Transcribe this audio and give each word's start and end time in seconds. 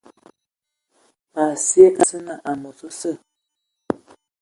Ma 1.33 1.45
sye 1.65 1.85
a 1.99 2.01
nsina 2.03 2.35
amos 2.51 2.79
osə. 2.87 3.11